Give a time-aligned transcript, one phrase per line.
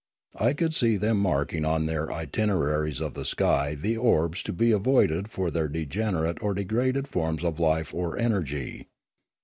[0.39, 4.71] I could see them marking on their itineraries of the sky the orbs to be
[4.71, 8.87] avoided for their degenerate or degraded forms of life or energy.